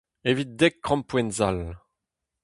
[0.29, 1.61] Evit dek krampouezhenn sall.